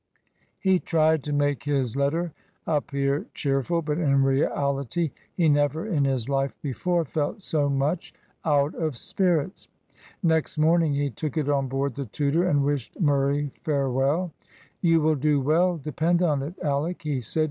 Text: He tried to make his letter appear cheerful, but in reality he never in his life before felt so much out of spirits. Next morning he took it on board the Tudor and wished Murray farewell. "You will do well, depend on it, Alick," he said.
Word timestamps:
He 0.59 0.79
tried 0.79 1.21
to 1.25 1.31
make 1.31 1.65
his 1.65 1.95
letter 1.95 2.33
appear 2.65 3.27
cheerful, 3.35 3.83
but 3.83 3.99
in 3.99 4.23
reality 4.23 5.11
he 5.35 5.47
never 5.47 5.85
in 5.85 6.05
his 6.05 6.27
life 6.27 6.55
before 6.63 7.05
felt 7.05 7.43
so 7.43 7.69
much 7.69 8.11
out 8.43 8.73
of 8.73 8.97
spirits. 8.97 9.67
Next 10.23 10.57
morning 10.57 10.95
he 10.95 11.11
took 11.11 11.37
it 11.37 11.47
on 11.49 11.67
board 11.67 11.93
the 11.93 12.05
Tudor 12.05 12.49
and 12.49 12.63
wished 12.63 12.99
Murray 12.99 13.51
farewell. 13.61 14.33
"You 14.81 15.01
will 15.01 15.13
do 15.13 15.39
well, 15.39 15.77
depend 15.77 16.23
on 16.23 16.41
it, 16.41 16.55
Alick," 16.63 17.03
he 17.03 17.19
said. 17.19 17.39